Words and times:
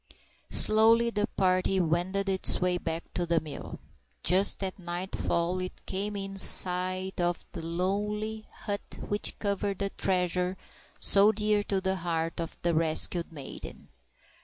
_SLOWLY 0.55 1.11
the 1.11 1.27
party 1.27 1.79
wended 1.79 2.27
its 2.27 2.59
way 2.59 2.79
back 2.79 3.13
to 3.13 3.27
the 3.27 3.39
mill. 3.39 3.79
Just 4.23 4.63
at 4.63 4.79
nightfall 4.79 5.59
it 5.59 5.85
came 5.85 6.15
in 6.15 6.39
sight 6.39 7.21
of 7.21 7.45
the 7.51 7.63
lowly 7.63 8.47
hut 8.51 8.97
which 8.99 9.37
covered 9.37 9.77
the 9.77 9.91
treasure 9.91 10.57
so 10.99 11.31
dear 11.31 11.61
to 11.61 11.79
the 11.79 11.97
heart 11.97 12.41
of 12.41 12.57
the 12.63 12.73
rescued 12.73 13.31
maiden. 13.31 13.89